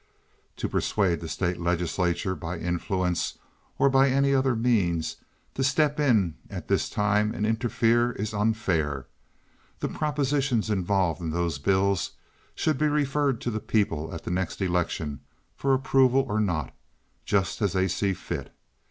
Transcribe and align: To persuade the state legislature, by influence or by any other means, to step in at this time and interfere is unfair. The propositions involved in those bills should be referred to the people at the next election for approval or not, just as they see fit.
To 0.57 0.67
persuade 0.67 1.21
the 1.21 1.29
state 1.29 1.59
legislature, 1.59 2.33
by 2.33 2.57
influence 2.57 3.37
or 3.77 3.87
by 3.87 4.09
any 4.09 4.33
other 4.33 4.55
means, 4.55 5.17
to 5.53 5.63
step 5.63 5.99
in 5.99 6.33
at 6.49 6.67
this 6.67 6.89
time 6.89 7.35
and 7.35 7.45
interfere 7.45 8.13
is 8.13 8.33
unfair. 8.33 9.05
The 9.79 9.89
propositions 9.89 10.71
involved 10.71 11.21
in 11.21 11.29
those 11.29 11.59
bills 11.59 12.13
should 12.55 12.79
be 12.79 12.87
referred 12.87 13.39
to 13.41 13.51
the 13.51 13.59
people 13.59 14.11
at 14.11 14.23
the 14.23 14.31
next 14.31 14.59
election 14.59 15.19
for 15.55 15.71
approval 15.71 16.25
or 16.27 16.39
not, 16.39 16.73
just 17.23 17.61
as 17.61 17.73
they 17.73 17.87
see 17.87 18.15
fit. 18.15 18.51